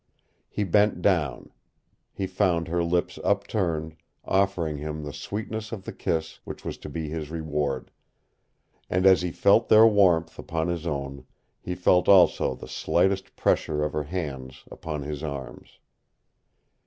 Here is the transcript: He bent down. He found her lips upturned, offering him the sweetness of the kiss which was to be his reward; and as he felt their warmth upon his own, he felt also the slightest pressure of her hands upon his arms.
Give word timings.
He 0.49 0.63
bent 0.63 1.03
down. 1.03 1.51
He 2.11 2.25
found 2.25 2.67
her 2.69 2.83
lips 2.83 3.19
upturned, 3.23 3.97
offering 4.25 4.77
him 4.79 5.03
the 5.03 5.13
sweetness 5.13 5.71
of 5.71 5.85
the 5.85 5.93
kiss 5.93 6.39
which 6.43 6.65
was 6.65 6.79
to 6.79 6.89
be 6.89 7.09
his 7.09 7.29
reward; 7.29 7.91
and 8.89 9.05
as 9.05 9.21
he 9.21 9.29
felt 9.31 9.69
their 9.69 9.85
warmth 9.85 10.39
upon 10.39 10.69
his 10.69 10.87
own, 10.87 11.27
he 11.61 11.75
felt 11.75 12.09
also 12.09 12.55
the 12.55 12.67
slightest 12.67 13.35
pressure 13.35 13.83
of 13.83 13.93
her 13.93 14.05
hands 14.05 14.63
upon 14.71 15.03
his 15.03 15.21
arms. 15.21 15.77